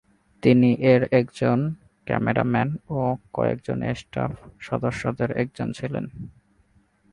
তিনি 0.43 0.69
এর 0.83 1.01
একজন 1.11 1.59
ক্যামেরা 2.07 2.43
ম্যান 2.43 2.69
ও 2.89 2.99
কয়েকজন 3.33 3.79
স্টাফ 3.95 4.31
সদস্যের 4.59 5.31
একজন 5.37 5.67
ছিলেন। 5.71 6.05